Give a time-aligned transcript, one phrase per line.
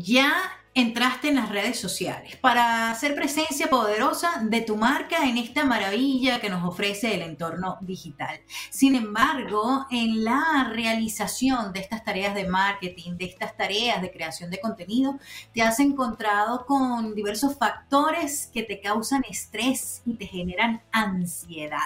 [0.00, 0.32] ya
[0.74, 6.40] entraste en las redes sociales para hacer presencia poderosa de tu marca en esta maravilla
[6.40, 8.40] que nos ofrece el entorno digital.
[8.70, 14.50] Sin embargo, en la realización de estas tareas de marketing, de estas tareas de creación
[14.50, 15.18] de contenido,
[15.52, 21.78] te has encontrado con diversos factores que te causan estrés y te generan ansiedad.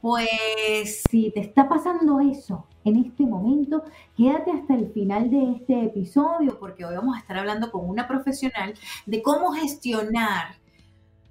[0.00, 3.84] Pues si te está pasando eso en este momento,
[4.16, 8.06] quédate hasta el final de este episodio porque hoy vamos a estar hablando con una
[8.06, 8.74] profesional
[9.06, 10.59] de cómo gestionar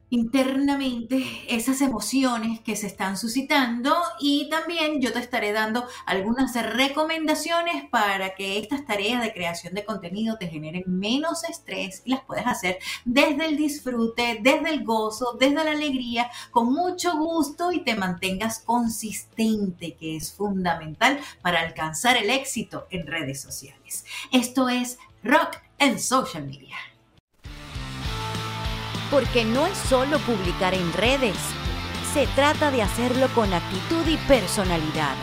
[0.10, 7.88] internamente esas emociones que se están suscitando y también yo te estaré dando algunas recomendaciones
[7.90, 12.48] para que estas tareas de creación de contenido te generen menos estrés y las puedes
[12.48, 17.96] hacer desde el disfrute, desde el gozo, desde la alegría, con mucho gusto y te
[17.96, 24.06] mantengas consistente, que es fundamental para alcanzar el éxito en redes sociales.
[24.32, 26.76] Esto es Rock en Social Media
[29.10, 31.38] porque no es solo publicar en redes,
[32.14, 35.16] se trata de hacerlo con actitud y personalidad.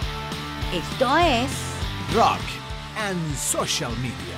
[0.72, 1.50] Esto es
[2.14, 2.40] Rock
[2.96, 4.35] and Social Media.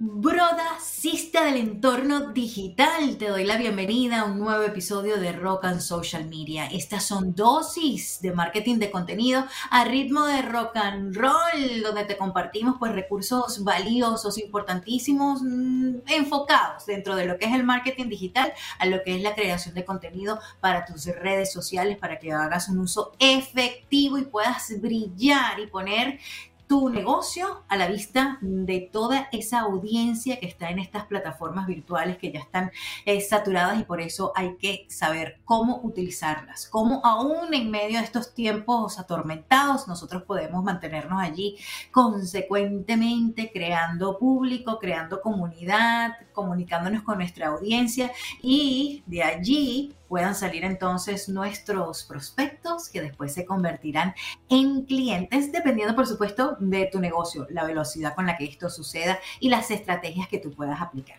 [0.00, 5.64] Broda, sista del entorno digital, te doy la bienvenida a un nuevo episodio de Rock
[5.64, 6.66] and Social Media.
[6.66, 12.16] Estas son dosis de marketing de contenido a ritmo de rock and roll, donde te
[12.16, 18.52] compartimos pues recursos valiosos, importantísimos, mm, enfocados dentro de lo que es el marketing digital,
[18.78, 22.68] a lo que es la creación de contenido para tus redes sociales, para que hagas
[22.68, 26.20] un uso efectivo y puedas brillar y poner
[26.68, 32.18] tu negocio a la vista de toda esa audiencia que está en estas plataformas virtuales
[32.18, 32.70] que ya están
[33.06, 38.04] eh, saturadas y por eso hay que saber cómo utilizarlas, cómo aún en medio de
[38.04, 41.56] estos tiempos atormentados nosotros podemos mantenernos allí
[41.90, 48.12] consecuentemente creando público, creando comunidad, comunicándonos con nuestra audiencia
[48.42, 54.14] y de allí puedan salir entonces nuestros prospectos que después se convertirán
[54.48, 59.18] en clientes, dependiendo por supuesto de tu negocio, la velocidad con la que esto suceda
[59.40, 61.18] y las estrategias que tú puedas aplicar.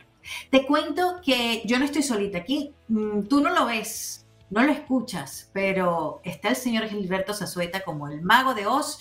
[0.50, 4.72] Te cuento que yo no estoy solita aquí, mm, tú no lo ves, no lo
[4.72, 9.00] escuchas, pero está el señor Gilberto Zazueta como el mago de Oz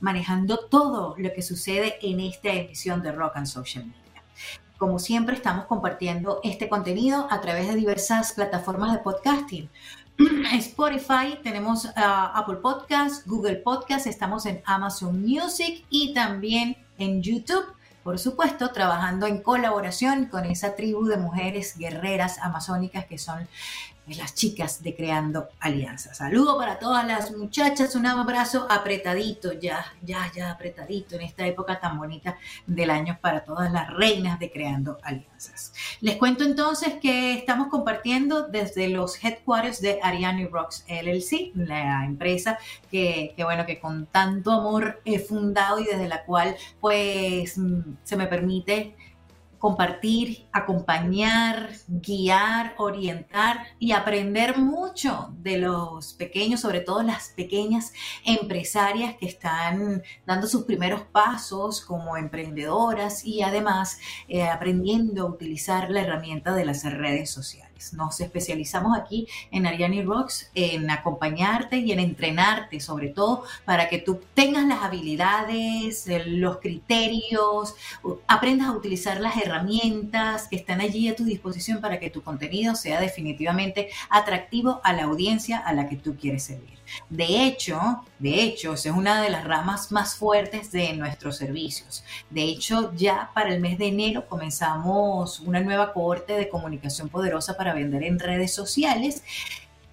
[0.00, 4.22] manejando todo lo que sucede en esta emisión de Rock and Social Media.
[4.76, 9.70] Como siempre, estamos compartiendo este contenido a través de diversas plataformas de podcasting.
[10.58, 17.64] Spotify, tenemos ah, Apple Podcasts, Google Podcasts, estamos en Amazon Music y también en YouTube.
[18.02, 23.46] Por supuesto, trabajando en colaboración con esa tribu de mujeres guerreras amazónicas que son
[24.06, 26.18] las chicas de Creando Alianzas.
[26.18, 31.78] Saludo para todas las muchachas, un abrazo apretadito, ya, ya, ya apretadito en esta época
[31.80, 32.36] tan bonita
[32.66, 35.72] del año para todas las reinas de Creando Alianzas.
[36.00, 42.58] Les cuento entonces que estamos compartiendo desde los headquarters de Ariane Rocks LLC, la empresa
[42.90, 47.56] que, que, bueno, que con tanto amor he fundado y desde la cual pues
[48.02, 48.96] se me permite
[49.62, 57.92] compartir, acompañar, guiar, orientar y aprender mucho de los pequeños, sobre todo las pequeñas
[58.24, 65.92] empresarias que están dando sus primeros pasos como emprendedoras y además eh, aprendiendo a utilizar
[65.92, 67.61] la herramienta de las redes sociales.
[67.92, 73.98] Nos especializamos aquí en Ariane Rocks en acompañarte y en entrenarte, sobre todo para que
[73.98, 77.74] tú tengas las habilidades, los criterios,
[78.26, 82.74] aprendas a utilizar las herramientas que están allí a tu disposición para que tu contenido
[82.74, 86.81] sea definitivamente atractivo a la audiencia a la que tú quieres servir.
[87.08, 92.04] De hecho, de hecho, es una de las ramas más fuertes de nuestros servicios.
[92.30, 97.56] De hecho, ya para el mes de enero comenzamos una nueva cohorte de comunicación poderosa
[97.56, 99.22] para vender en redes sociales.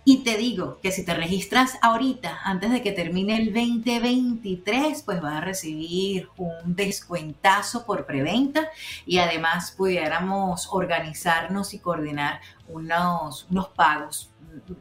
[0.06, 5.22] Y te digo que si te registras ahorita, antes de que termine el 2023, pues
[5.22, 8.69] vas a recibir un descuentazo por preventa
[9.06, 14.31] y además pudiéramos organizarnos y coordinar unos, unos pagos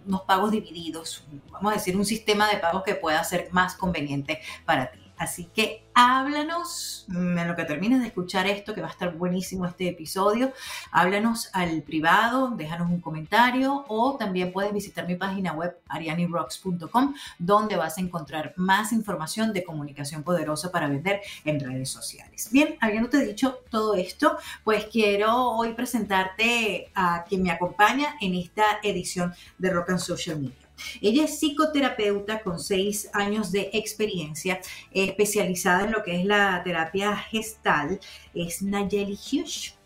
[0.07, 4.41] unos pagos divididos, vamos a decir, un sistema de pagos que pueda ser más conveniente
[4.65, 5.08] para ti.
[5.19, 9.67] Así que háblanos en lo que termines de escuchar esto, que va a estar buenísimo
[9.67, 10.53] este episodio.
[10.93, 17.77] Háblanos al privado, déjanos un comentario o también puedes visitar mi página web arianirocks.com donde
[17.77, 22.49] vas a encontrar más información de comunicación poderosa para vender en redes sociales.
[22.53, 28.65] Bien, habiéndote dicho todo esto, pues quiero hoy presentarte a quien me acompaña en esta
[28.83, 30.68] edición de Rock and Social Media.
[31.01, 34.61] Ella es psicoterapeuta con seis años de experiencia,
[34.93, 38.01] especializada en lo que es la terapia gestal.
[38.35, 39.79] Es Nayeli Hughes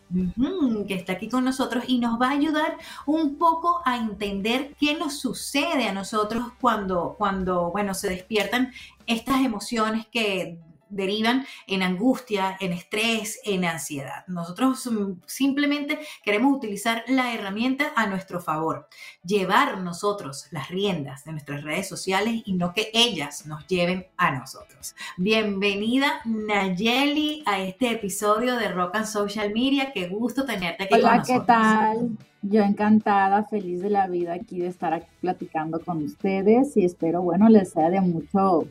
[0.86, 4.94] que está aquí con nosotros y nos va a ayudar un poco a entender qué
[4.94, 8.72] nos sucede a nosotros cuando, cuando bueno, se despiertan
[9.06, 10.58] estas emociones que
[10.92, 14.24] derivan en angustia, en estrés, en ansiedad.
[14.26, 18.88] Nosotros mm, simplemente queremos utilizar la herramienta a nuestro favor,
[19.24, 24.32] llevar nosotros las riendas de nuestras redes sociales y no que ellas nos lleven a
[24.32, 24.94] nosotros.
[25.16, 29.92] Bienvenida Nayeli a este episodio de Rock and Social Media.
[29.92, 31.40] Qué gusto tenerte aquí Hola, con nosotros.
[31.40, 32.10] ¿qué tal?
[32.42, 37.22] Yo encantada, feliz de la vida aquí de estar aquí platicando con ustedes y espero,
[37.22, 38.66] bueno, les sea de mucho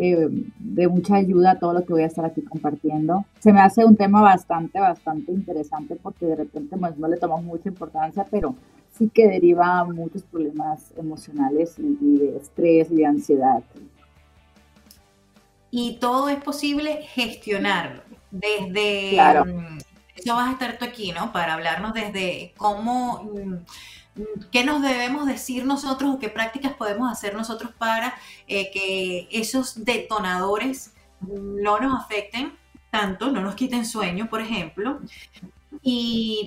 [0.00, 0.28] eh,
[0.60, 3.24] de mucha ayuda a todo lo que voy a estar aquí compartiendo.
[3.40, 7.44] Se me hace un tema bastante, bastante interesante porque de repente pues, no le tomamos
[7.44, 8.54] mucha importancia, pero
[8.96, 13.62] sí que deriva muchos problemas emocionales y, de estrés y de ansiedad.
[15.72, 19.10] Y todo es posible gestionarlo desde...
[19.14, 19.46] Claro.
[19.46, 19.78] Mm,
[20.14, 21.32] eso vas a estar tú aquí, ¿no?
[21.32, 23.54] Para hablarnos desde cómo mm,
[24.50, 28.14] ¿Qué nos debemos decir nosotros o qué prácticas podemos hacer nosotros para
[28.46, 32.52] eh, que esos detonadores no nos afecten
[32.90, 35.00] tanto, no nos quiten sueño, por ejemplo?
[35.82, 36.46] Y,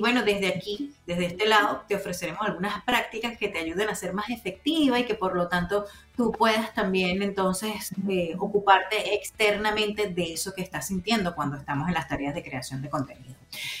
[0.00, 4.12] bueno, desde aquí, desde este lado, te ofreceremos algunas prácticas que te ayuden a ser
[4.12, 5.86] más efectiva y que por lo tanto
[6.16, 11.94] tú puedas también entonces eh, ocuparte externamente de eso que estás sintiendo cuando estamos en
[11.94, 13.34] las tareas de creación de contenido.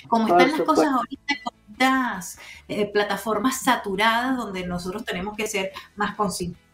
[0.08, 1.34] Como están las cosas ahorita,
[2.68, 6.66] eh, plataformas saturadas donde nosotros tenemos que ser más consistentes,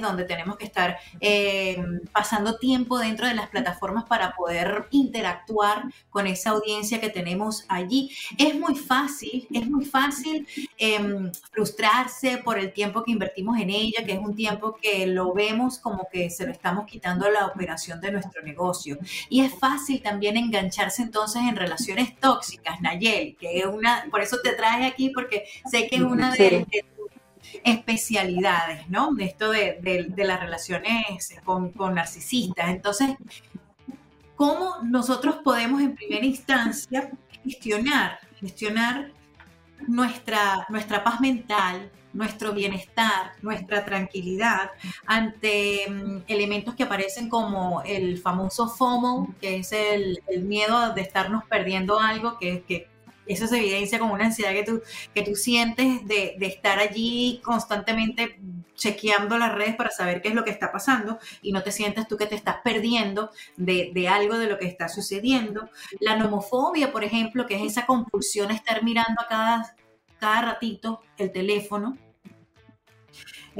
[0.00, 6.26] donde tenemos que estar eh, pasando tiempo dentro de las plataformas para poder interactuar con
[6.26, 8.10] esa audiencia que tenemos allí.
[8.36, 10.46] Es muy fácil, es muy fácil
[10.76, 15.32] em, frustrarse por el tiempo que invertimos en ella, que es un tiempo que lo
[15.32, 18.98] vemos como que se lo estamos quitando a la operación de nuestro negocio.
[19.28, 24.37] Y es fácil también engancharse entonces en relaciones tóxicas, Nayeli, que es una, por eso
[24.42, 27.10] te traje aquí porque sé que es una de, tus
[27.64, 29.14] especialidades, ¿no?
[29.14, 32.70] De esto de, las relaciones con, narcisistas.
[32.70, 33.10] Entonces,
[34.36, 37.10] ¿cómo nosotros podemos en primera instancia
[37.44, 39.12] gestionar, gestionar
[39.86, 44.70] nuestra, nuestra paz mental, nuestro bienestar, nuestra tranquilidad
[45.06, 51.44] ante mm, elementos que aparecen como el famoso FOMO, que es el, miedo de estarnos
[51.44, 52.88] perdiendo algo que, que
[53.28, 54.82] eso se evidencia como una ansiedad que tú,
[55.14, 58.40] que tú sientes de, estar allí constantemente
[58.74, 62.06] chequeando las redes para saber qué es lo que está pasando y no te sientes
[62.08, 65.68] tú que te estás perdiendo de, algo de lo que está sucediendo.
[66.00, 69.76] La nomofobia, por ejemplo, que es esa compulsión a estar mirando a cada,
[70.18, 71.98] cada ratito el teléfono.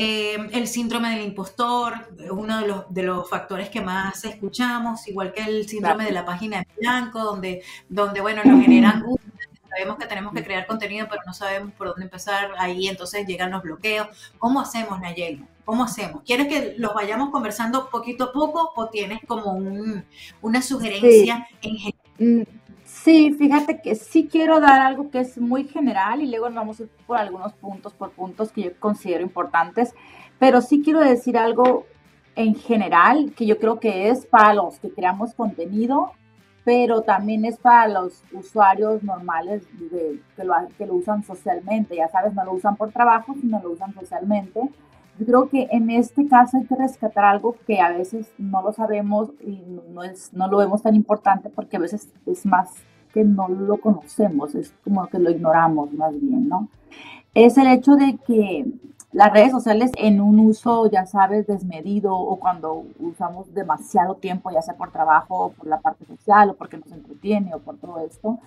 [0.01, 5.09] Eh, el síndrome del impostor es uno de los, de los factores que más escuchamos,
[5.09, 9.03] igual que el síndrome de la página en blanco, donde, donde bueno, nos generan
[9.69, 13.51] sabemos que tenemos que crear contenido, pero no sabemos por dónde empezar, ahí entonces llegan
[13.51, 14.09] los bloqueos.
[14.39, 15.45] ¿Cómo hacemos, Nayeli?
[15.65, 16.23] ¿Cómo hacemos?
[16.25, 19.53] ¿Quieres que los vayamos conversando poquito a poco o tienes como
[20.41, 22.01] una sugerencia en general?
[22.19, 22.43] Mm,
[22.85, 26.81] sí, fíjate que sí quiero dar algo que es muy general y luego nos vamos
[26.81, 29.95] a ir por algunos puntos, por puntos que yo considero importantes,
[30.39, 31.87] pero sí quiero decir algo
[32.35, 36.13] en general que yo creo que es para los que creamos contenido
[36.69, 39.67] pero también es para los usuarios normales
[40.37, 41.97] que, lo, que lo usan socialmente.
[41.97, 44.61] Ya sabes, no lo usan por trabajo, sino lo usan socialmente.
[45.19, 48.75] Yo creo que en este caso hay que rescatar algo que a veces no lo
[48.75, 49.63] sabemos y
[49.95, 52.69] no, es, no lo vemos tan importante porque a veces es más
[53.15, 56.69] que no lo conocemos, es como que lo ignoramos más bien, ¿no?
[57.33, 58.67] Es el hecho de que
[59.13, 64.61] las redes sociales en un uso, ya sabes, desmedido o cuando usamos demasiado tiempo, ya
[64.61, 67.99] sea por trabajo o por la parte social o porque nos entretiene o por todo
[68.01, 68.39] esto,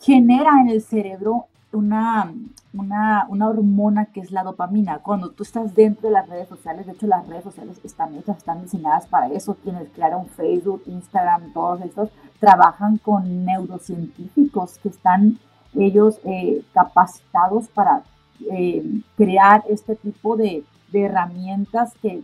[0.00, 2.32] genera en el cerebro una,
[2.74, 4.98] una, una, hormona que es la dopamina.
[4.98, 8.38] Cuando tú estás dentro de las redes sociales, de hecho las redes sociales están hechas,
[8.38, 9.56] están diseñadas para eso.
[9.62, 15.38] Quienes crearon Facebook, Instagram, todos estos, trabajan con neurocientíficos que están
[15.74, 18.02] ellos eh, capacitados para
[18.50, 18.82] eh,
[19.16, 22.20] crear este tipo de, herramientas que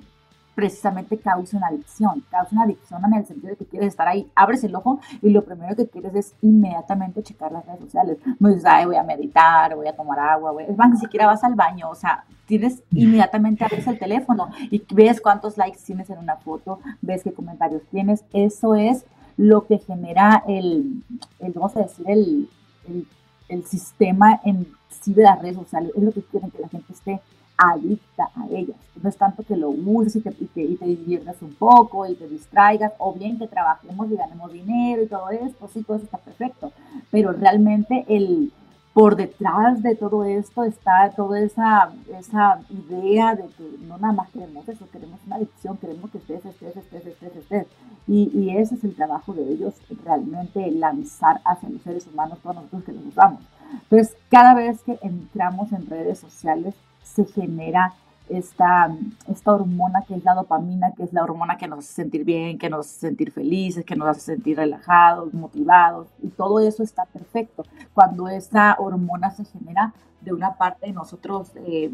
[0.57, 2.25] precisamente causan adicción.
[2.31, 5.45] Causan adicción en el sentido de que quieres estar ahí, abres el ojo y lo
[5.45, 8.19] primero que quieres es inmediatamente checar las redes sociales.
[8.41, 10.65] No dices, ay, voy a meditar, voy a tomar agua, voy.
[10.65, 14.83] es más, ni siquiera vas al baño, o sea, tienes inmediatamente abres el teléfono y
[14.93, 18.25] ves cuántos likes tienes en una foto, ves qué comentarios tienes.
[18.33, 19.05] Eso es
[19.37, 21.03] lo que genera el,
[21.41, 22.49] el vamos a decir, el,
[23.49, 24.67] el sistema en
[25.03, 27.21] sí de las redes sociales, es lo que quieren que la gente esté
[27.57, 28.77] adicta a ellas.
[29.03, 32.29] No es tanto que lo uses y te, y te, diviertas un poco y te
[32.29, 36.19] distraigas, o bien que trabajemos y ganemos dinero y todo esto, sí, todo eso está
[36.19, 36.73] perfecto,
[37.11, 38.53] pero realmente el,
[38.97, 44.31] por detrás de todo esto está toda esa, esa idea de que no nada más
[44.31, 47.67] queremos eso, queremos una adicción, queremos que estés, estés, estés, estés, estés.
[48.07, 52.57] Y, y ese es el trabajo de ellos, realmente lanzar hacia los seres humanos, todos
[52.57, 53.43] nosotros que los usamos.
[53.83, 57.93] Entonces, cada vez que entramos en redes sociales, se genera
[58.29, 58.95] esta,
[59.29, 62.59] esta hormona que es la dopamina, que es la hormona que nos hace sentir bien,
[62.59, 67.05] que nos hace sentir felices, que nos hace sentir relajados, motivados, y todo eso está
[67.07, 67.65] perfecto.
[67.95, 71.93] Cuando esa hormona se genera de una parte de nosotros eh,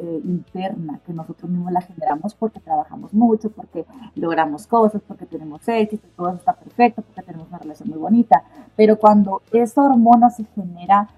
[0.00, 5.66] eh, interna, que nosotros mismos la generamos porque trabajamos mucho, porque logramos cosas, porque tenemos
[5.66, 8.42] éxito, todo está perfecto, porque tenemos una relación muy bonita,
[8.76, 11.08] pero cuando esa hormona se genera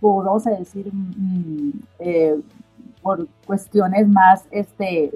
[0.00, 2.40] por, vamos a decir, mm, eh,
[3.02, 5.12] por cuestiones más este,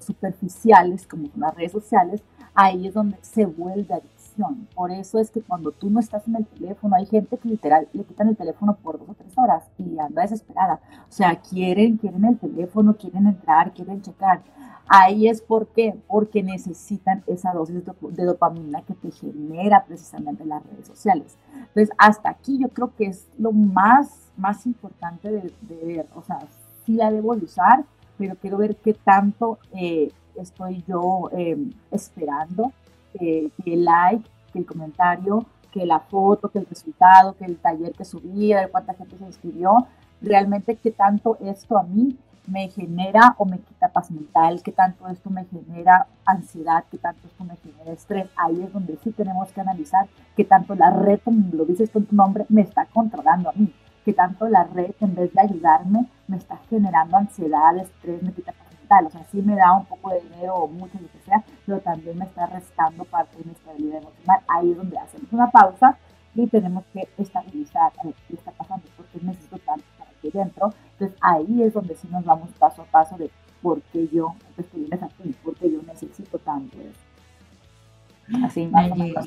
[0.00, 2.22] superficiales, como las redes sociales,
[2.54, 4.66] ahí es donde se vuelve adicción.
[4.74, 7.88] Por eso es que cuando tú no estás en el teléfono, hay gente que literal
[7.92, 10.80] le quitan el teléfono por dos o tres horas y anda desesperada.
[11.08, 14.42] O sea, quieren, quieren el teléfono, quieren entrar, quieren checar.
[14.88, 20.64] Ahí es por qué, porque necesitan esa dosis de dopamina que te genera precisamente las
[20.64, 21.36] redes sociales.
[21.54, 26.06] Entonces, hasta aquí yo creo que es lo más, más importante de, de ver.
[26.14, 26.38] O sea,
[26.86, 27.84] sí la debo de usar,
[28.16, 32.72] pero quiero ver qué tanto eh, estoy yo em, esperando
[33.18, 37.92] que el like, que el comentario, que la foto, que el resultado, que el taller
[37.92, 39.86] que subí, a ver cuánta gente se inscribió,
[40.20, 42.16] realmente qué tanto esto a mí
[42.46, 47.26] me genera o me quita paz mental, qué tanto esto me genera ansiedad, qué tanto
[47.26, 48.28] esto me genera estrés.
[48.36, 52.06] Ahí es donde sí tenemos que analizar qué tanto la red, como lo dices con
[52.06, 53.72] tu nombre, me está controlando a mí
[54.06, 58.54] que tanto la red, en vez de ayudarme, me está generando ansiedad, estrés, me quita
[58.70, 59.06] mental.
[59.06, 61.80] O sea, sí me da un poco de dinero o mucho, lo que sea, pero
[61.80, 64.40] también me está restando parte de mi estabilidad emocional.
[64.46, 65.98] Ahí es donde hacemos una pausa
[66.36, 70.72] y tenemos que estabilizar qué está pasando, porque necesito tanto para aquí dentro.
[70.92, 73.28] Entonces ahí es donde sí nos vamos paso a paso de
[73.60, 78.46] por qué yo, estoy en aquí, por qué yo necesito tanto eso.
[78.46, 79.26] Así más o menos.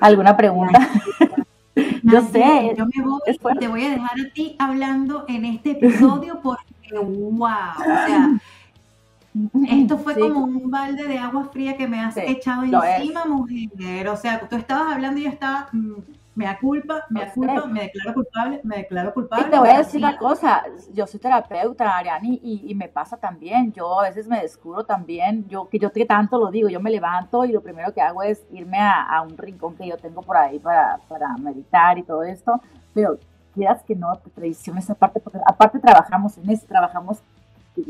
[0.00, 0.80] ¿Alguna pregunta?
[1.74, 2.74] Yo sé.
[2.76, 6.98] Yo me voy y te voy a dejar a ti hablando en este episodio porque,
[6.98, 7.48] wow,
[7.78, 8.40] o sea,
[9.68, 14.08] esto fue como un balde de agua fría que me has echado encima, mujer.
[14.08, 15.94] O sea, tú estabas hablando y yo estaba mm,
[16.34, 19.46] me da culpa, me da culpa, me declaro culpable, me declaro culpable.
[19.48, 23.16] Y te voy a decir una cosa, yo soy terapeuta, Ariani, y, y, me pasa
[23.16, 26.80] también, yo a veces me descubro también, yo que yo que tanto lo digo, yo
[26.80, 29.96] me levanto y lo primero que hago es irme a, a un rincón que yo
[29.96, 32.60] tengo por ahí para, para meditar y todo esto,
[32.94, 33.18] pero
[33.54, 37.18] quieras que no, te traición esa parte, porque aparte trabajamos en eso, trabajamos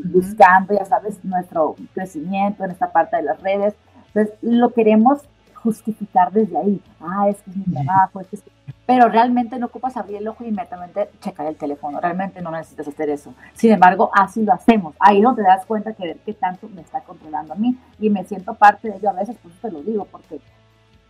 [0.05, 3.75] buscando, ya sabes, nuestro crecimiento en esta parte de las redes,
[4.09, 5.23] entonces lo queremos
[5.63, 6.81] justificar desde ahí.
[7.01, 8.43] Ah, es que es mi trabajo, es que es
[8.87, 12.01] Pero realmente no ocupas abrir el ojo y inmediatamente checar el teléfono.
[12.01, 13.35] Realmente no necesitas hacer eso.
[13.55, 14.95] Sin embargo, así lo hacemos.
[14.99, 17.79] Ahí no te das cuenta que ver qué tanto me está controlando a mí.
[17.99, 20.41] Y me siento parte de ello a veces, por eso te lo digo, porque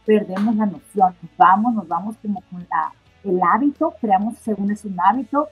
[0.05, 1.15] perdemos la noción.
[1.37, 2.93] Vamos, nos vamos como con la,
[3.25, 5.49] el hábito, creamos según es un hábito,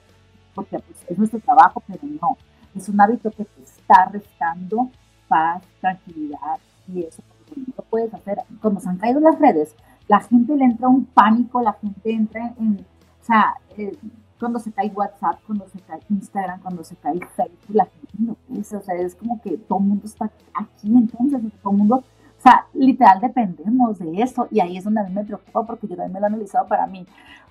[0.53, 2.37] porque pues, es nuestro trabajo, pero no.
[2.75, 4.89] Es un hábito que te está restando
[5.27, 7.21] paz, tranquilidad y eso
[7.55, 8.39] lo puedes hacer.
[8.61, 9.75] Cuando se han caído las redes,
[10.07, 12.85] la gente le entra un pánico, la gente entra en,
[13.21, 13.95] o sea, eh,
[14.39, 18.35] cuando se cae WhatsApp, cuando se cae Instagram, cuando se cae Facebook, la gente no
[18.47, 21.95] piensa, o sea, es como que todo el mundo está aquí, entonces, todo el mundo,
[21.97, 25.87] o sea, literal dependemos de eso, y ahí es donde a mí me preocupa, porque
[25.87, 27.05] yo también me lo he analizado para mí.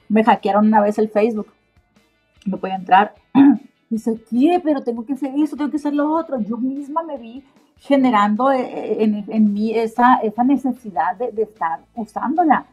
[0.08, 1.48] Me hackearon una vez el Facebook,
[2.46, 3.14] no podía entrar,
[3.90, 4.60] dice, ¿qué?
[4.64, 6.40] Pero tengo que hacer eso, tengo que hacer lo otro.
[6.40, 7.44] Yo misma me vi
[7.80, 12.66] generando eh, eh, en, en mí esa, esa necesidad de, de, estar usándola,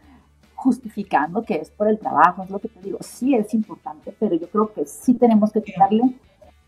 [0.55, 4.35] justificando que es por el trabajo, es lo que te digo, sí es importante, pero
[4.35, 6.15] yo creo que sí tenemos que quitarle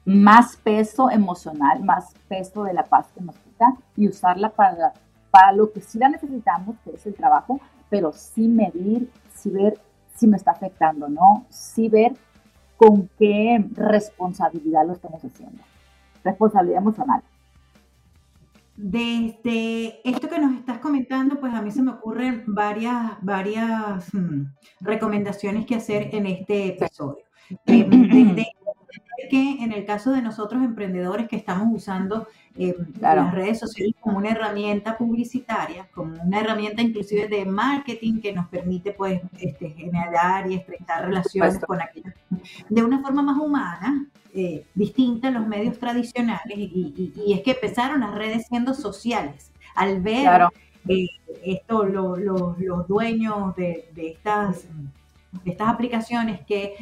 [0.05, 4.93] más peso emocional, más peso de la paz que nos quita y usarla para,
[5.31, 9.79] para lo que sí la necesitamos, que es el trabajo, pero sí medir, sí ver
[10.15, 11.45] si me está afectando, ¿no?
[11.49, 12.13] Sí ver
[12.77, 15.61] con qué responsabilidad lo estamos haciendo.
[16.23, 17.21] Responsabilidad emocional.
[18.77, 24.43] Desde esto que nos estás comentando, pues a mí se me ocurren varias, varias mm,
[24.81, 27.23] recomendaciones que hacer en este episodio.
[27.65, 28.45] Eh,
[29.29, 34.17] que en el caso de nosotros emprendedores que estamos usando eh, las redes sociales como
[34.17, 40.49] una herramienta publicitaria, como una herramienta inclusive de marketing que nos permite pues este, generar
[40.49, 42.13] y estrechar relaciones con aquellos
[42.69, 48.01] de una forma más humana, eh, distinta en los medios tradicionales y, es que empezaron
[48.01, 49.51] las redes siendo sociales.
[49.75, 50.47] Al ver
[50.87, 51.07] eh,
[51.43, 54.63] esto, los dueños de, estas,
[55.43, 56.75] de estas aplicaciones que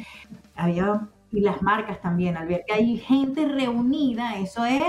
[0.54, 4.82] había y las marcas también, al ver que hay gente reunida, eso es,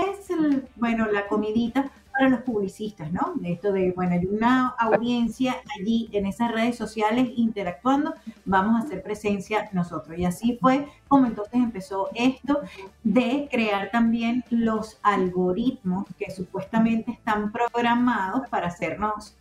[0.76, 3.34] bueno, la comidita para los publicistas, ¿no?
[3.44, 8.14] Esto de, bueno, hay una audiencia allí en esas redes sociales interactuando,
[8.46, 10.16] vamos a hacer presencia nosotros.
[10.16, 12.62] Y así fue como entonces empezó esto
[13.04, 19.36] de crear también los algoritmos que supuestamente están programados para hacernos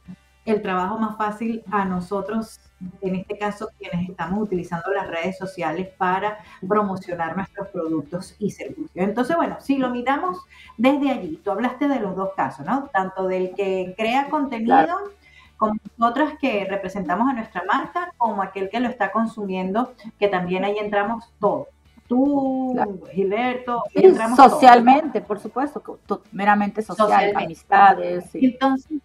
[0.52, 2.60] el trabajo más fácil a nosotros,
[3.02, 8.92] en este caso quienes estamos utilizando las redes sociales para promocionar nuestros productos y servicios.
[8.96, 10.40] Entonces, bueno, si lo miramos
[10.78, 12.90] desde allí, tú hablaste de los dos casos, ¿no?
[12.94, 15.12] Tanto del que crea contenido.
[15.58, 20.64] como nosotras que representamos a nuestra marca, como aquel que lo está consumiendo, que también
[20.64, 21.68] ahí entramos todos
[22.08, 22.76] tú,
[23.12, 25.84] Gilberto, entramos socialmente, por supuesto,
[26.32, 28.30] meramente social, amistades.
[28.34, 29.00] Entonces,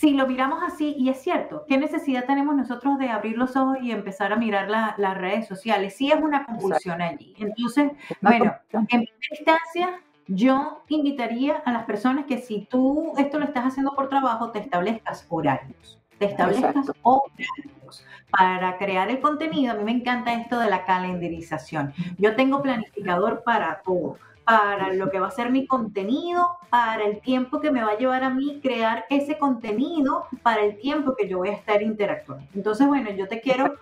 [0.00, 3.76] si lo miramos así, y es cierto, ¿qué necesidad tenemos nosotros de abrir los ojos
[3.82, 5.94] y empezar a mirar las redes sociales?
[5.94, 7.34] Sí es una compulsión allí.
[7.38, 7.92] Entonces,
[8.22, 13.66] bueno, en primera instancia, yo invitaría a las personas que si tú esto lo estás
[13.66, 16.00] haciendo por trabajo, te establezcas horarios.
[16.18, 19.72] Te establezcas horarios para crear el contenido.
[19.72, 21.92] A mí me encanta esto de la calendarización.
[22.16, 24.16] Yo tengo planificador para todo
[24.50, 27.96] para lo que va a ser mi contenido, para el tiempo que me va a
[27.96, 32.48] llevar a mí crear ese contenido, para el tiempo que yo voy a estar interactuando.
[32.52, 33.76] Entonces, bueno, yo te quiero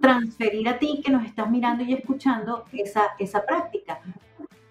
[0.00, 4.00] transferir a ti que nos estás mirando y escuchando esa, esa práctica.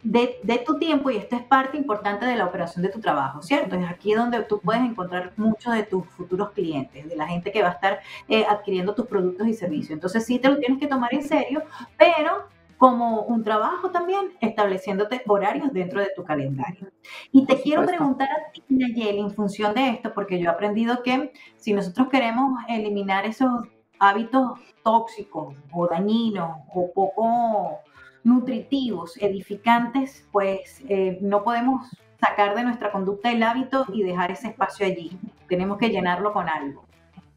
[0.04, 3.42] De, de, tu tiempo y esto es parte importante de la operación de tu trabajo,
[3.42, 3.76] ¿cierto?
[3.76, 7.62] Es aquí donde tú puedes encontrar muchos de tus futuros clientes, de la gente que
[7.62, 9.92] va a estar eh, adquiriendo tus productos y servicios.
[9.92, 11.64] Entonces sí te lo tienes que tomar en serio,
[11.98, 12.50] pero
[12.82, 16.88] como un trabajo también, estableciéndote horarios dentro de tu calendario.
[17.32, 21.04] Y te quiero preguntar a ti, Nayeli, en función de esto, porque yo he aprendido
[21.04, 23.52] que si nosotros queremos eliminar esos
[24.00, 27.82] hábitos tóxicos o dañinos o poco
[28.24, 31.88] nutritivos, edificantes, pues eh, no podemos
[32.20, 35.20] sacar de nuestra conducta el hábito y dejar ese espacio allí.
[35.48, 36.84] Tenemos que llenarlo con algo.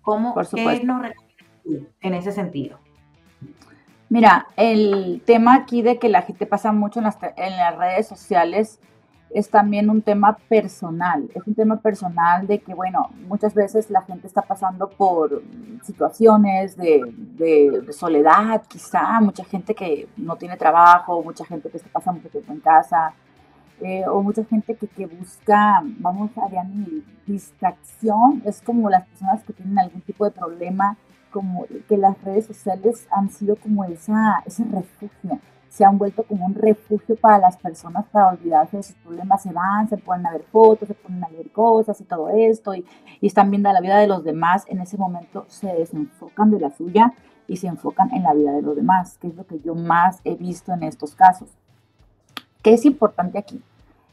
[0.00, 2.78] ¿Cómo, ¿Qué nos recomiendas en ese sentido?
[4.14, 7.06] Mira, el tema aquí de que la gente pasa mucho en
[7.56, 8.78] las, redes sociales
[9.30, 14.02] es también un tema personal, es un tema personal de que, bueno, muchas veces la
[14.02, 15.42] gente está pasando por
[15.82, 22.12] situaciones de, soledad, quizá, mucha gente que no tiene trabajo, mucha gente que se pasa
[22.12, 23.14] mucho tiempo en casa,
[23.80, 26.62] eh, o mucha gente que, que busca, vamos a ver,
[27.26, 30.96] distracción, es como las personas que tienen algún tipo de problema
[31.34, 36.46] como que las redes sociales han sido como esa, ese refugio, se han vuelto como
[36.46, 40.30] un refugio para las personas para olvidarse de sus problemas, se van, se ponen a
[40.30, 42.86] ver fotos, se ponen a ver cosas y todo esto, y,
[43.20, 46.70] y están viendo la vida de los demás, en ese momento se desenfocan de la
[46.70, 47.12] suya
[47.48, 50.20] y se enfocan en la vida de los demás, que es lo que yo más
[50.22, 51.48] he visto en estos casos.
[52.62, 53.60] ¿Qué es importante aquí?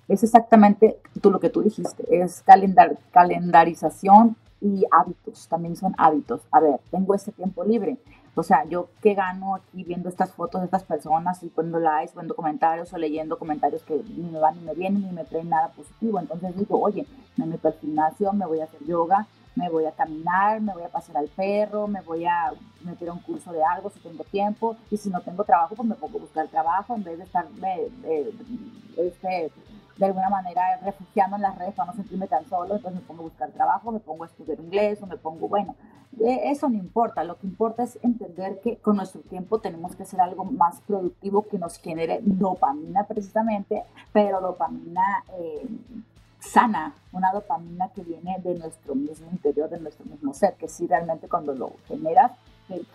[0.07, 6.41] Es exactamente tú, lo que tú dijiste, es calendar, calendarización y hábitos, también son hábitos.
[6.51, 7.97] A ver, tengo este tiempo libre.
[8.33, 12.13] O sea, yo qué gano aquí viendo estas fotos de estas personas y poniendo likes,
[12.13, 15.49] poniendo comentarios o leyendo comentarios que ni me van ni me vienen ni me traen
[15.49, 16.19] nada positivo.
[16.19, 19.91] Entonces digo, oye, me meto al gimnasio, me voy a hacer yoga, me voy a
[19.91, 22.53] caminar, me voy a pasear al perro, me voy a
[22.85, 24.77] meter a un curso de algo si tengo tiempo.
[24.89, 27.47] Y si no tengo trabajo, pues me pongo a buscar trabajo en vez de estar
[28.97, 29.51] este,
[30.01, 33.21] de alguna manera refugiando en las redes para no sentirme tan solo, entonces me pongo
[33.21, 35.75] a buscar trabajo, me pongo a estudiar inglés o me pongo, bueno,
[36.19, 40.19] eso no importa, lo que importa es entender que con nuestro tiempo tenemos que hacer
[40.19, 45.67] algo más productivo que nos genere dopamina precisamente, pero dopamina eh,
[46.39, 50.87] sana, una dopamina que viene de nuestro mismo interior, de nuestro mismo ser, que sí
[50.87, 52.31] realmente cuando lo generas,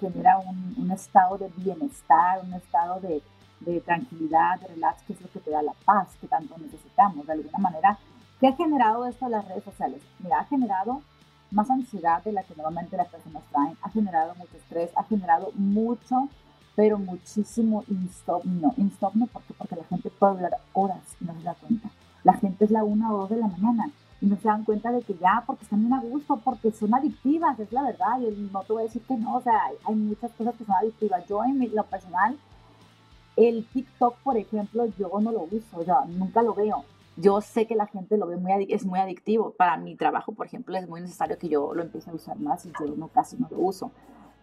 [0.00, 3.22] genera un, un estado de bienestar, un estado de
[3.60, 7.26] de tranquilidad, de relax, que es lo que te da la paz que tanto necesitamos.
[7.26, 7.98] De alguna manera,
[8.40, 10.02] ¿qué ha generado esto en las redes sociales?
[10.18, 11.02] Mira, ha generado
[11.50, 15.52] más ansiedad de la que normalmente las personas traen, ha generado mucho estrés, ha generado
[15.54, 16.28] mucho,
[16.74, 18.74] pero muchísimo insomnio.
[18.76, 21.88] Insomnio porque, porque la gente puede durar horas y no se da cuenta.
[22.24, 23.90] La gente es la una o dos de la mañana
[24.20, 26.94] y no se dan cuenta de que ya, porque están bien a gusto, porque son
[26.94, 28.18] adictivas, es la verdad.
[28.20, 30.74] Yo no te voy a decir que no, o sea, hay, muchas cosas que son
[30.74, 31.26] adictivas.
[31.26, 32.36] Yo en lo personal
[33.36, 36.84] el TikTok, por ejemplo, yo no lo uso, sea, nunca lo veo.
[37.16, 39.52] Yo sé que la gente lo ve muy, es muy adictivo.
[39.52, 42.66] Para mi trabajo, por ejemplo, es muy necesario que yo lo empiece a usar más
[42.66, 43.90] y yo no, casi no lo uso.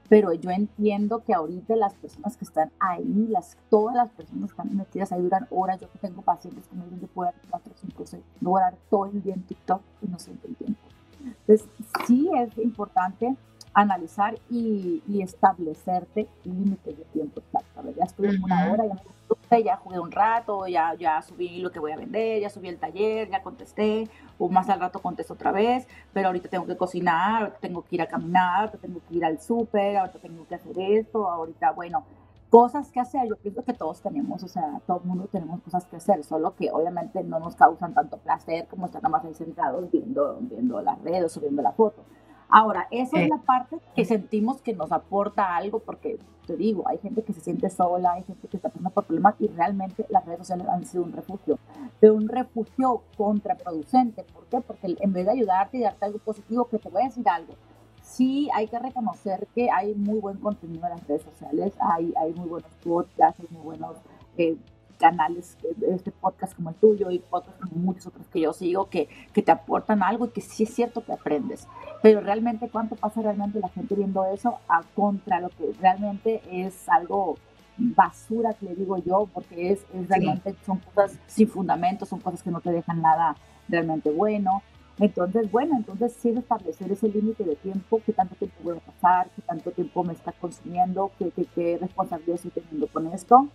[0.09, 4.61] pero yo entiendo que ahorita las personas que están ahí, las, todas las personas que
[4.61, 8.03] están metidas ahí duran horas, yo tengo pacientes que me dicen que puedo 4, 5,
[8.05, 10.81] 6, durar todo el día en TikTok y no siento el tiempo.
[11.23, 11.67] Entonces,
[12.05, 13.35] sí es importante
[13.73, 17.83] analizar y, establecerte límites de tiempo exacto.
[17.97, 21.79] Ya estuve una hora, ya me ya jugué un rato, ya, ya subí lo que
[21.79, 24.09] voy a vender, ya subí el taller, ya contesté,
[24.39, 27.95] o más al rato contesto otra vez, pero ahorita tengo que cocinar, ahorita tengo que
[27.95, 31.71] ir a caminar, ahorita tengo que ir al súper, ahorita tengo que hacer esto, ahorita,
[31.71, 32.03] bueno,
[32.49, 35.85] cosas que hacer, yo pienso que todos tenemos, o sea, todo el mundo tenemos cosas
[35.85, 39.33] que hacer, solo que obviamente no nos causan tanto placer como estar nada más ahí
[39.33, 42.03] sentados viendo, viendo las redes o viendo la foto.
[42.49, 46.97] Ahora, esa es la parte que sentimos que nos aporta algo, porque te digo, hay
[46.97, 50.25] gente que se siente sola, hay gente que está pasando por problemas y realmente las
[50.25, 51.57] redes sociales han sido un refugio,
[51.99, 54.23] pero un refugio contraproducente.
[54.23, 54.61] ¿Por qué?
[54.61, 57.53] Porque en vez de ayudarte y darte algo positivo, que te voy a decir algo,
[58.01, 62.33] sí hay que reconocer que hay muy buen contenido en las redes sociales, hay, hay
[62.33, 63.97] muy buenos podcasts, hay muy buenos
[64.37, 64.57] eh,
[64.97, 65.57] canales,
[65.89, 69.41] este podcast como el tuyo y podcasts como muchos otros que yo sigo, que, que
[69.41, 71.67] te aportan algo y que sí es cierto que aprendes.
[72.01, 76.87] Pero realmente, ¿cuánto pasa realmente la gente viendo eso a contra lo que realmente es
[76.89, 77.37] algo
[77.77, 82.43] basura que le digo yo, porque es, es realmente son cosas sin fundamento, son cosas
[82.43, 83.35] que no te dejan nada
[83.67, 84.61] realmente bueno.
[84.99, 88.79] Entonces, bueno, entonces sí es establecer ese límite de tiempo, qué tanto tiempo voy a
[88.79, 93.47] pasar, qué tanto tiempo me está consumiendo, qué, qué, qué responsabilidad estoy teniendo con esto.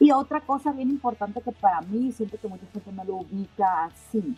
[0.00, 3.84] Y otra cosa bien importante que para mí, siento que mucha gente no lo ubica
[3.84, 4.34] así,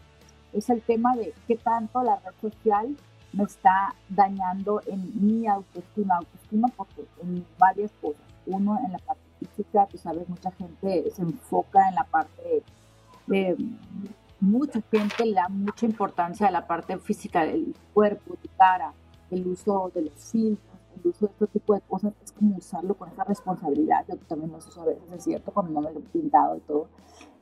[0.53, 2.96] es el tema de qué tanto la red social
[3.33, 6.16] me está dañando en mi autoestima.
[6.16, 8.20] Autoestima porque en varias cosas.
[8.44, 12.62] Uno, en la parte física, tú sabes, mucha gente se enfoca en la parte
[13.27, 13.57] de...
[14.40, 18.92] Mucha gente le da mucha importancia a la parte física del cuerpo, tu cara,
[19.31, 20.72] el uso de los filtros
[21.03, 24.05] el uso de este tipo de cosas es como usarlo con esa responsabilidad.
[24.09, 26.61] Yo también lo uso a veces, es cierto, cuando no me lo he pintado y
[26.61, 26.88] todo.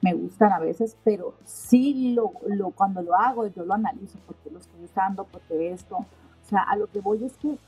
[0.03, 4.51] Me gustan a veces, pero sí lo, lo, cuando lo hago, yo lo analizo, porque
[4.51, 5.97] lo estoy usando, porque esto.
[5.97, 7.59] O sea, a lo que voy es que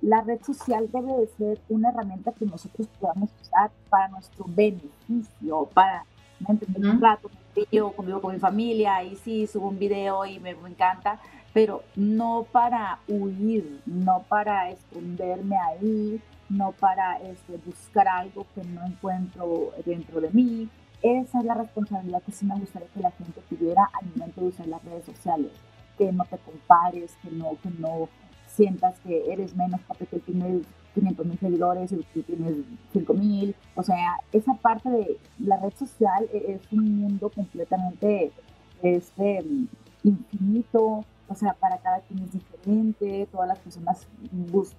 [0.00, 5.68] la red social debe de ser una herramienta que nosotros podamos usar para nuestro beneficio,
[5.74, 6.04] para
[6.40, 6.90] ¿me entender?
[6.90, 7.30] un rato,
[7.72, 11.20] yo convivo con mi familia, y sí subo un video y me, me encanta,
[11.58, 18.86] pero no para huir, no para esconderme ahí, no para este, buscar algo que no
[18.86, 20.68] encuentro dentro de mí.
[21.02, 24.46] Esa es la responsabilidad que sí me gustaría que la gente tuviera al momento de
[24.46, 25.50] usar las redes sociales,
[25.96, 28.08] que no te compares, que no, que no
[28.46, 32.54] sientas que eres menos porque tú tienes 500 mil seguidores y tú tienes
[32.92, 33.56] 5 mil.
[33.74, 38.30] O sea, esa parte de la red social e-, es un mundo completamente
[38.80, 39.44] este,
[40.04, 44.08] infinito, o sea, para cada quien es diferente, todas las personas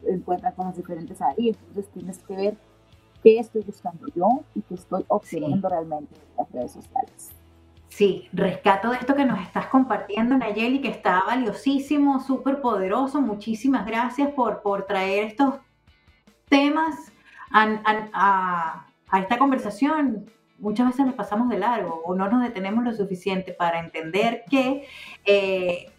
[0.07, 2.57] encuentran cosas diferentes ahí, entonces tienes que ver
[3.23, 7.31] qué estoy buscando yo y qué estoy obteniendo realmente en las redes sociales.
[7.89, 13.19] Sí, rescato de esto que nos estás compartiendo, Nayeli, que está valiosísimo, súper poderoso.
[13.19, 15.55] Muchísimas gracias por, por traer estos
[16.47, 17.11] temas
[17.51, 20.25] a, a, esta conversación.
[20.59, 24.87] Muchas veces nos pasamos de largo o no nos detenemos lo suficiente para entender que
[25.25, 25.91] eh,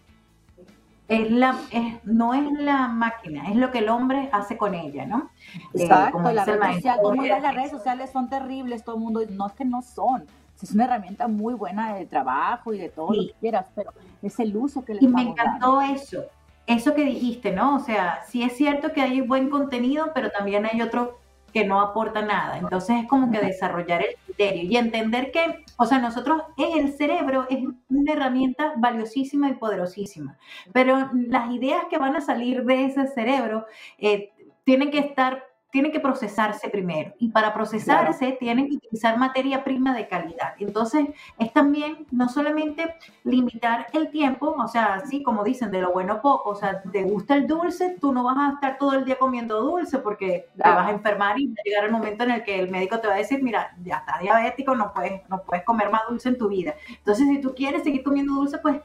[1.10, 5.06] es la, es, no es la máquina, es lo que el hombre hace con ella,
[5.06, 5.30] ¿no?
[5.74, 9.48] Eh, Exacto, la red social, como las redes sociales son terribles, todo el mundo, no
[9.48, 10.24] es que no son,
[10.62, 13.92] es una herramienta muy buena de trabajo y de todo lo que quieras, pero
[14.22, 16.22] es el uso que le Y me encantó eso,
[16.66, 17.76] eso que dijiste, ¿no?
[17.76, 21.18] O sea, sí es cierto que hay buen contenido, pero también hay otro
[21.52, 22.58] que no aporta nada.
[22.58, 27.46] Entonces es como que desarrollar el criterio y entender que, o sea, nosotros, el cerebro
[27.50, 27.58] es
[27.88, 30.38] una herramienta valiosísima y poderosísima,
[30.72, 33.66] pero las ideas que van a salir de ese cerebro
[33.98, 34.30] eh,
[34.64, 39.94] tienen que estar tienen que procesarse primero y para procesarse tienen que utilizar materia prima
[39.94, 40.54] de calidad.
[40.58, 45.92] Entonces, es también no solamente limitar el tiempo, o sea, así como dicen, de lo
[45.92, 49.04] bueno poco, o sea, te gusta el dulce, tú no vas a estar todo el
[49.04, 52.32] día comiendo dulce porque te vas a enfermar y va a llegar el momento en
[52.32, 55.42] el que el médico te va a decir, mira, ya está diabético, no puedes, no
[55.42, 56.74] puedes comer más dulce en tu vida.
[56.88, 58.80] Entonces, si tú quieres seguir comiendo dulce, pues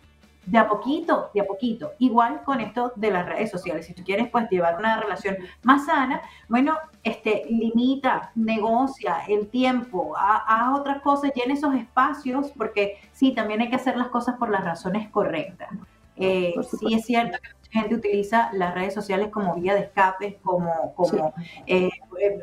[0.45, 1.93] de a poquito, de a poquito.
[1.99, 3.86] Igual con esto de las redes sociales.
[3.86, 10.15] Si tú quieres pues llevar una relación más sana, bueno, este, limita, negocia el tiempo,
[10.17, 14.49] haz otras cosas, llena esos espacios, porque sí, también hay que hacer las cosas por
[14.49, 15.69] las razones correctas.
[16.17, 20.39] Eh, sí es cierto que mucha gente utiliza las redes sociales como vía de escape,
[20.43, 21.34] como, como
[21.67, 21.89] eh,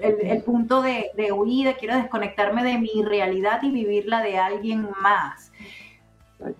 [0.02, 5.52] el, punto de, de huida, quiero desconectarme de mi realidad y vivirla de alguien más.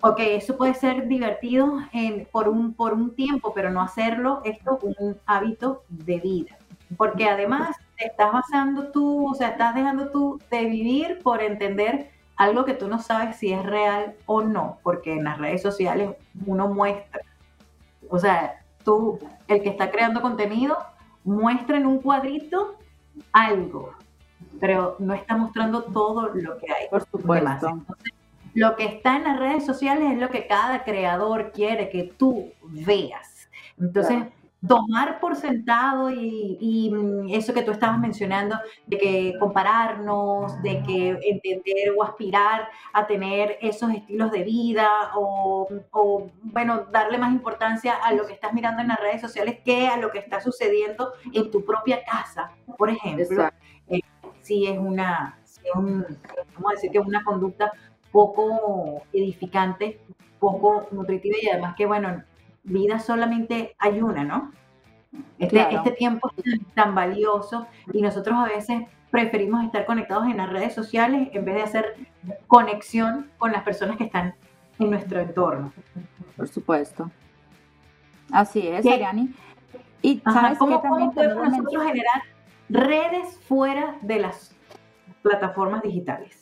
[0.01, 1.79] Ok, eso puede ser divertido
[2.31, 6.59] por, un, por un tiempo, pero no hacerlo esto un hábito de vida.
[6.97, 12.11] porque además te estás basando tú, o sea, estás dejando tú de vivir por entender
[12.37, 16.11] algo que tú no sabes si es real o no, porque en las redes sociales
[16.47, 17.21] uno muestra,
[18.09, 19.19] o sea, tú,
[19.49, 20.77] el que está creando contenido,
[21.25, 22.77] muestra en un cuadrito
[23.33, 23.95] algo,
[24.61, 26.89] pero no está mostrando todo lo que hay.
[26.89, 27.83] Por supuesto.
[28.55, 32.53] Lo que está en las redes sociales es lo que cada creador quiere que tú
[32.63, 33.49] veas.
[33.79, 34.25] Entonces,
[34.67, 41.19] tomar por sentado y, mm, eso que tú estabas mencionando, de que compararnos, de que
[41.25, 45.69] entender o aspirar a tener esos estilos de vida o,
[46.43, 49.97] bueno, darle más importancia a lo que estás mirando en las redes sociales que a
[49.97, 53.49] lo que está sucediendo en tu propia casa, por ejemplo,
[53.89, 54.01] eh,
[54.41, 55.39] si es una,
[55.75, 56.07] vamos
[56.69, 57.73] a decir que es una conducta
[58.13, 60.01] poco edificante,
[60.39, 62.23] poco nutritiva y además que, bueno,
[62.63, 64.53] vida solamente hay una, ¿no?
[65.39, 70.49] Este, este tiempo es tan valioso y nosotros a veces preferimos estar conectados en las
[70.49, 71.97] redes sociales en vez de hacer
[72.47, 74.35] conexión con las personas que están
[74.79, 75.73] en nuestro entorno.
[76.37, 77.11] Por supuesto.
[78.31, 79.35] Así es, Ariani.
[80.01, 82.23] Y sabes ¿cómo, también podemos nosotros generar
[82.69, 84.57] redes fuera de las
[85.23, 86.42] plataformas digitales?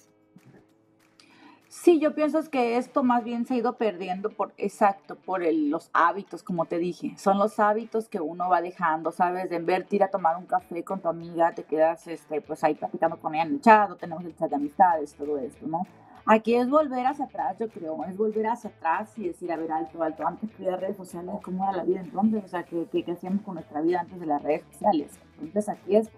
[1.83, 5.89] Sí, yo pienso que esto más bien se ha ido perdiendo por, exacto, por los
[5.95, 7.15] hábitos, como te dije.
[7.17, 9.49] Son los hábitos que uno va dejando, ¿sabes?
[9.49, 12.75] De en ir a tomar un café con tu amiga, te quedas, este, pues ahí
[12.75, 15.87] platicando con ella en el chat, tenemos el chat de amistades, todo esto, ¿no?
[16.27, 19.73] Aquí es volver hacia atrás, yo creo, es volver hacia atrás y decir, a ver,
[19.73, 22.45] alto, alto, antes que las redes sociales, ¿cómo era la vida entonces?
[22.45, 25.19] O sea, ¿qué, qué hacíamos con nuestra vida antes de las redes sociales?
[25.41, 26.11] Entonces aquí es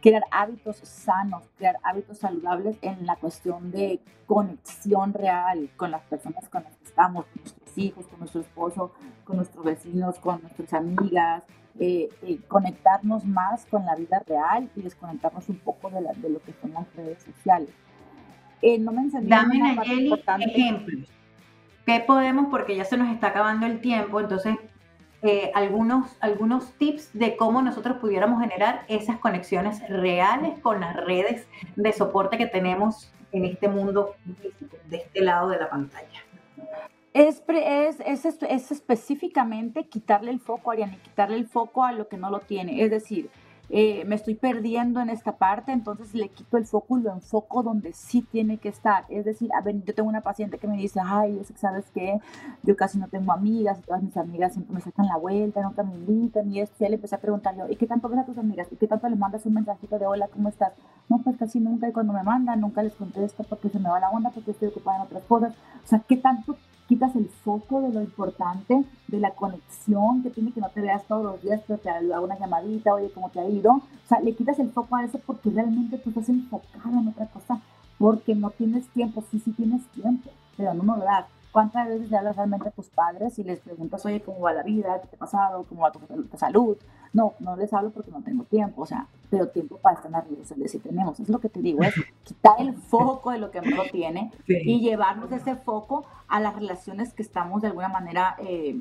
[0.00, 6.48] crear hábitos sanos, crear hábitos saludables en la cuestión de conexión real con las personas
[6.48, 8.92] con las que estamos, con nuestros hijos, con nuestro esposo,
[9.24, 11.44] con nuestros vecinos, con nuestras amigas,
[11.80, 16.40] eh, eh, conectarnos más con la vida real y desconectarnos un poco de, de lo
[16.42, 17.70] que son las redes sociales.
[18.62, 21.08] Eh, no me Dame, Nayeli, ejemplos.
[21.86, 22.48] ¿Qué podemos?
[22.50, 24.56] Porque ya se nos está acabando el tiempo, entonces
[25.22, 31.46] eh, algunos, algunos tips de cómo nosotros pudiéramos generar esas conexiones reales con las redes
[31.74, 34.14] de soporte que tenemos en este mundo
[34.88, 36.22] de este lado de la pantalla.
[37.14, 42.16] Es, es, es, es específicamente quitarle el foco, Ariane, quitarle el foco a lo que
[42.16, 42.82] no lo tiene.
[42.82, 43.28] Es decir,
[43.70, 47.62] eh, me estoy perdiendo en esta parte, entonces le quito el foco y lo enfoco
[47.62, 49.04] donde sí tiene que estar.
[49.08, 51.90] Es decir, a ver, yo tengo una paciente que me dice, ay, es que sabes
[51.90, 52.18] que
[52.62, 55.82] yo casi no tengo amigas, y todas mis amigas siempre me sacan la vuelta, nunca
[55.82, 58.24] me invitan, y esto, y le empecé a preguntar yo, ¿y qué tanto ves a
[58.24, 58.68] tus amigas?
[58.70, 60.72] ¿Y qué tanto le mandas un mensajito de hola, ¿cómo estás?
[61.08, 64.00] No, pues casi nunca, y cuando me mandan, nunca les contesto porque se me va
[64.00, 65.54] la onda, porque estoy ocupada en otras cosas.
[65.84, 66.56] O sea, ¿qué tanto
[66.88, 71.04] quitas el foco de lo importante, de la conexión que tiene que no te veas
[71.06, 73.72] todos los días, pero te haga una llamadita, oye, ¿cómo te ha ido?
[73.72, 77.26] O sea, le quitas el foco a eso porque realmente tú estás enfocado en otra
[77.26, 77.60] cosa,
[77.98, 81.26] porque no tienes tiempo, sí, sí tienes tiempo, pero no lo das.
[81.52, 85.00] ¿Cuántas veces hablas realmente a tus padres y les preguntas, oye, ¿cómo va la vida?
[85.00, 85.64] ¿Qué te ha pasado?
[85.68, 86.00] ¿Cómo va tu,
[86.36, 86.76] salud?
[87.12, 90.24] No, no les hablo porque no tengo tiempo, o sea, pero tiempo para estar las
[90.28, 91.18] redes sí tenemos.
[91.20, 94.80] Es lo que te digo, es quitar el foco de lo que uno tiene y
[94.80, 98.78] llevarnos ese foco a las relaciones que estamos de alguna manera, eh,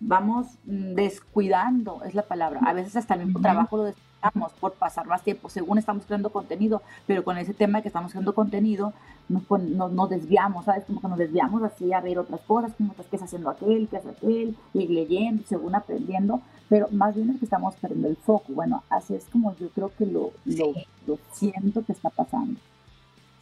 [0.00, 2.60] vamos mm, descuidando, es la palabra.
[2.64, 4.11] A veces hasta el mismo trabajo lo descuidamos
[4.60, 8.12] por pasar más tiempo, según estamos creando contenido, pero con ese tema de que estamos
[8.12, 8.92] creando contenido,
[9.28, 10.84] nos, nos, desviamos, ¿sabes?
[10.84, 13.96] Como que nos desviamos así a ver otras cosas, como qué está haciendo aquel, qué
[13.96, 18.52] hace aquel, y leyendo, según aprendiendo, pero más bien es que estamos perdiendo el foco.
[18.52, 20.72] Bueno, así es como yo creo que lo, lo,
[21.06, 22.58] lo siento que está pasando.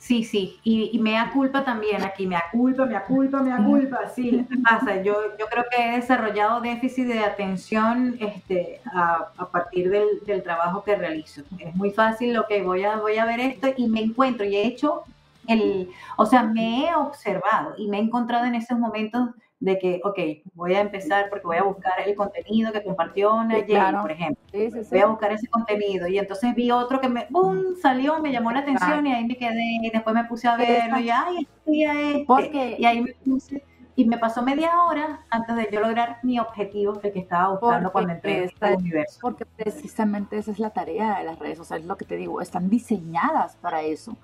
[0.00, 3.50] Sí, sí, y, me da culpa también aquí, me da culpa, me da culpa, me
[3.50, 5.02] da culpa, sí, pasa.
[5.02, 10.82] Yo, yo creo que he desarrollado déficit de atención este, a, partir del, del, trabajo
[10.82, 11.42] que realizo.
[11.58, 14.56] Es muy fácil lo que voy a, voy a ver esto y me encuentro y
[14.56, 15.04] he hecho
[15.46, 19.28] el, o sea, me he observado y me he encontrado en esos momentos
[19.60, 20.18] de que, ok,
[20.54, 24.42] voy a empezar porque voy a buscar el contenido que compartió Nayeli, por ejemplo.
[24.90, 28.50] Voy a buscar ese contenido y entonces vi otro que me, ¡boom!, salió, me llamó
[28.52, 32.76] la atención y ahí me quedé y después me puse a verlo y, ¡ay, este!
[32.78, 33.62] Y ahí me puse
[33.96, 37.92] y me pasó media hora antes de yo lograr mi objetivo, el que estaba buscando
[37.92, 39.18] cuando entré este universo.
[39.20, 42.70] Porque precisamente esa es la tarea de las redes sociales, lo que te digo, están
[42.70, 44.16] diseñadas para eso.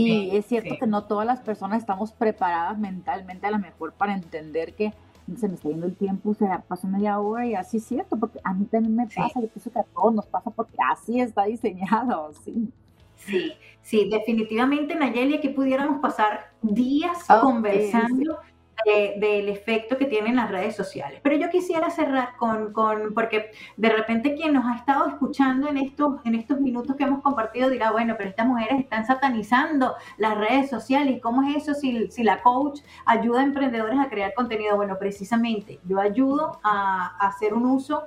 [0.00, 4.14] Y es cierto que no todas las personas estamos preparadas mentalmente a lo mejor para
[4.14, 4.92] entender que
[5.36, 8.16] se me está yendo el tiempo, o sea, pasó media hora y así es cierto,
[8.16, 11.20] porque a mí también me pasa, yo pienso que a todos nos pasa porque así
[11.20, 12.70] está diseñado, sí.
[13.16, 18.38] Sí, sí, definitivamente Nayeli, aquí pudiéramos pasar días conversando
[18.84, 21.20] del efecto que tienen las redes sociales.
[21.22, 25.78] Pero yo quisiera cerrar con, con, porque de repente quien nos ha estado escuchando en
[25.78, 30.38] estos, en estos minutos que hemos compartido dirá, bueno, pero estas mujeres están satanizando las
[30.38, 31.16] redes sociales.
[31.16, 34.76] ¿Y cómo es eso si, si la coach ayuda a emprendedores a crear contenido?
[34.76, 38.04] Bueno, precisamente yo ayudo a, a hacer un uso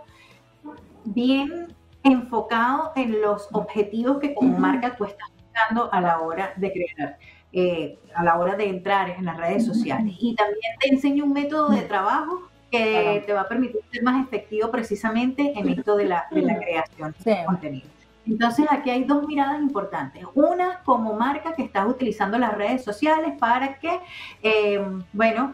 [1.04, 6.72] bien enfocado en los objetivos que como marca tú estás buscando a la hora de
[6.72, 7.18] crear.
[7.54, 10.16] Eh, a la hora de entrar en las redes sociales.
[10.20, 14.26] Y también te enseño un método de trabajo que te va a permitir ser más
[14.26, 17.88] efectivo precisamente en esto de la, de la creación de contenido.
[18.26, 20.26] Entonces aquí hay dos miradas importantes.
[20.34, 24.00] Una como marca que estás utilizando las redes sociales para que,
[24.44, 25.54] eh, bueno,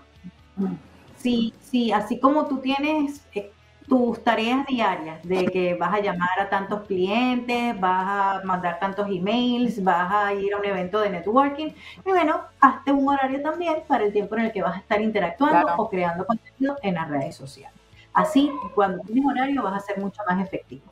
[1.16, 3.52] si, si así como tú tienes eh,
[3.88, 9.08] tus tareas diarias de que vas a llamar a tantos clientes, vas a mandar tantos
[9.10, 11.68] emails, vas a ir a un evento de networking.
[12.06, 15.02] Y bueno, hazte un horario también para el tiempo en el que vas a estar
[15.02, 17.80] interactuando o creando contenido en las redes sociales.
[18.14, 20.86] Así, cuando tienes horario vas a ser mucho más efectivo.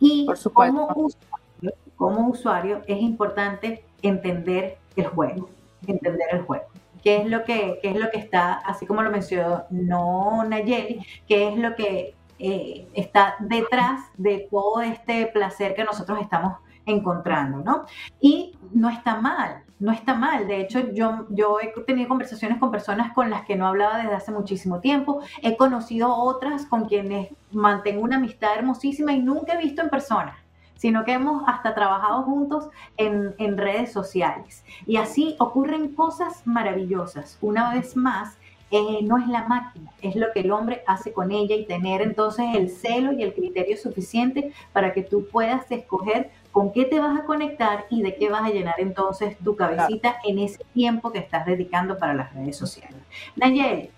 [0.00, 5.50] Y como usuario, como usuario es importante entender el juego,
[5.86, 6.64] entender el juego
[7.02, 11.48] qué es lo que, qué es lo que está, así como lo mencionó Nayeli, qué
[11.48, 17.84] es lo que eh, está detrás de todo este placer que nosotros estamos encontrando, ¿no?
[18.20, 20.48] Y no está mal, no está mal.
[20.48, 24.14] De hecho, yo, yo he tenido conversaciones con personas con las que no hablaba desde
[24.14, 25.20] hace muchísimo tiempo.
[25.40, 30.36] He conocido otras con quienes mantengo una amistad hermosísima y nunca he visto en persona
[30.74, 34.64] sino que hemos hasta trabajado juntos en, en redes sociales.
[34.84, 37.38] Y así ocurren cosas maravillosas.
[37.40, 38.36] Una vez más,
[38.72, 42.00] eh, no es la máquina, es lo que el hombre hace con ella y tener
[42.00, 46.98] entonces el celo y el criterio suficiente para que tú puedas escoger con qué te
[46.98, 51.12] vas a conectar y de qué vas a llenar entonces tu cabecita en ese tiempo
[51.12, 52.96] que estás dedicando para las redes sociales.
[53.36, 53.90] Nayeli,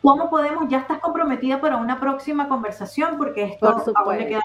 [0.00, 0.66] ¿cómo podemos?
[0.70, 4.44] Ya estás comprometida para una próxima conversación porque esto aún le queda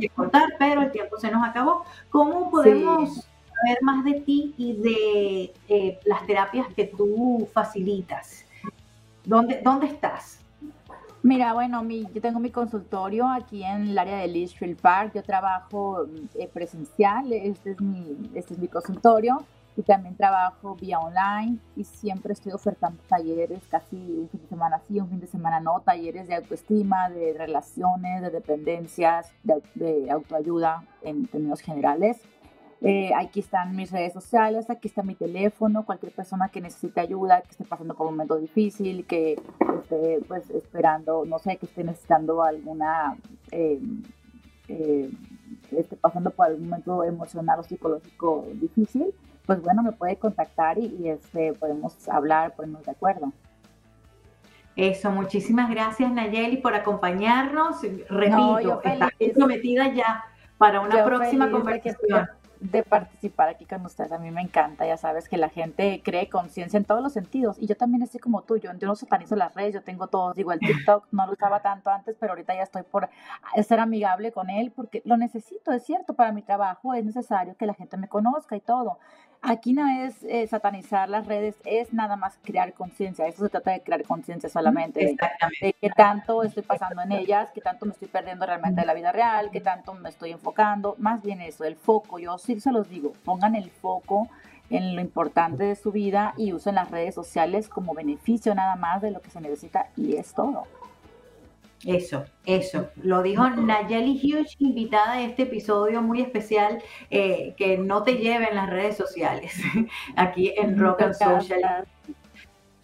[0.00, 1.84] que contar, pero el tiempo se nos acabó.
[2.08, 8.45] ¿Cómo podemos saber más de ti y de eh, las terapias que tú facilitas?
[9.26, 10.38] ¿Dónde, dónde estás?
[11.24, 15.12] Mira, bueno, mi, yo tengo mi consultorio aquí en el área de Litchfield Park.
[15.16, 19.44] Yo trabajo eh, presencial, este es, mi, este es mi consultorio.
[19.76, 24.80] Y también trabajo vía online y siempre estoy ofertando talleres, casi un fin de semana
[24.88, 30.10] sí, un fin de semana no, talleres de autoestima, de relaciones, de dependencias, de, de
[30.10, 32.22] autoayuda en términos generales.
[32.82, 37.40] Eh, aquí están mis redes sociales, aquí está mi teléfono, cualquier persona que necesite ayuda,
[37.40, 39.40] que esté pasando por un momento difícil, que
[39.82, 43.16] esté pues esperando, no sé, que esté necesitando alguna,
[43.50, 43.80] eh,
[44.68, 45.10] eh,
[45.72, 49.06] esté pasando por algún momento emocional o psicológico difícil,
[49.46, 53.32] pues bueno, me puede contactar y, este, podemos hablar, ponernos de acuerdo.
[54.74, 57.80] Eso, muchísimas gracias Nayeli por acompañarnos.
[58.10, 60.24] Repito, estás comprometida ya
[60.58, 62.28] para una próxima conversación
[62.60, 64.12] de participar aquí con ustedes.
[64.12, 67.56] A mí me encanta, ya sabes, que la gente cree conciencia en todos los sentidos.
[67.58, 70.52] Y yo también estoy como tú, yo, no satanizo las redes, yo tengo todos, digo,
[70.52, 73.08] el TikTok no lo usaba tanto antes, pero ahorita ya estoy por
[73.66, 77.66] ser amigable con él porque lo necesito, es cierto, para mi trabajo es necesario que
[77.66, 78.98] la gente me conozca y todo.
[79.42, 83.26] Aquí no es eh, satanizar las redes, es nada más crear conciencia.
[83.26, 85.00] Eso se trata de crear conciencia solamente.
[85.00, 85.16] De,
[85.60, 88.94] de, qué tanto estoy pasando en ellas, qué tanto me estoy perdiendo realmente de la
[88.94, 90.96] vida real, qué tanto me estoy enfocando.
[90.98, 92.18] Más bien eso, el foco.
[92.18, 94.28] Yo sí se los digo, pongan el foco
[94.70, 99.02] en lo importante de su vida y usen las redes sociales como beneficio nada más
[99.02, 100.64] de lo que se necesita y es todo.
[101.86, 102.88] Eso, eso.
[102.96, 108.48] Lo dijo Nayeli Hughes, invitada a este episodio muy especial eh, que no te lleve
[108.48, 109.54] en las redes sociales,
[110.16, 111.86] aquí en Rock and Social.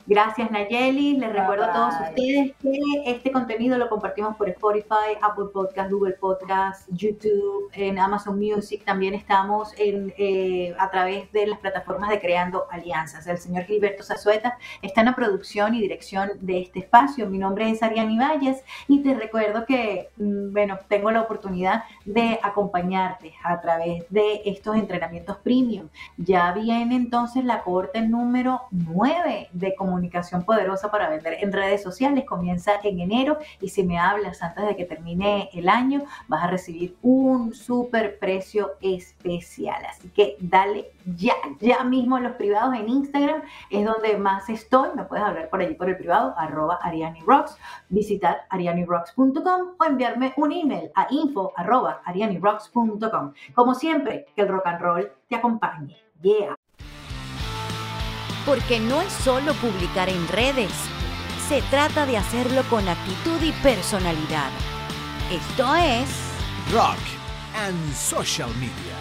[0.04, 5.44] Gracias Nayeli, les recuerdo a todos ustedes que este contenido lo compartimos por Spotify, Apple
[5.52, 11.60] Podcast, Google Podcast, YouTube, en Amazon Music, también estamos en, eh, a través de las
[11.60, 13.28] plataformas de Creando Alianzas.
[13.28, 17.30] El señor Gilberto Zazueta está en la producción y dirección de este espacio.
[17.30, 22.40] Mi nombre es Ariani Valles y te recuerdo que, mm, bueno, tengo la oportunidad de
[22.42, 25.88] acompañarte a través de estos entrenamientos premium.
[26.16, 31.82] Ya viene entonces la corte número 9 de comunicación comunicación poderosa para vender en redes
[31.82, 32.24] sociales.
[32.24, 36.46] Comienza en enero y si me hablas antes de que termine el año, vas a
[36.46, 39.84] recibir un super precio especial.
[39.84, 44.90] Así que dale ya, ya mismo en los privados en Instagram es donde más estoy.
[44.96, 46.78] Me puedes hablar por allí por el privado, arroba
[47.26, 47.58] Rocks,
[47.90, 53.32] visitar arianirocks.com o enviarme un email a info arroba arianirocks.com.
[53.54, 55.96] Como siempre, que el rock and roll te acompañe.
[56.22, 56.61] Yeah.
[58.44, 60.72] Porque no es solo publicar en redes,
[61.48, 64.50] Se trata de hacerlo con actitud y personalidad.
[65.30, 66.08] Esto es
[66.72, 66.98] Rock
[67.54, 68.91] and Social Media.